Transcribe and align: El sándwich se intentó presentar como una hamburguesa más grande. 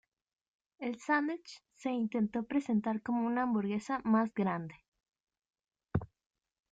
El 0.79 0.99
sándwich 0.99 1.61
se 1.75 1.91
intentó 1.91 2.41
presentar 2.47 3.03
como 3.03 3.27
una 3.27 3.43
hamburguesa 3.43 4.01
más 4.03 4.33
grande. 4.33 4.73